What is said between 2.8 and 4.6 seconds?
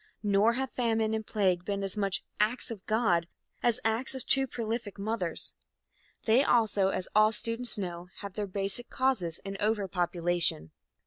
God" as acts of too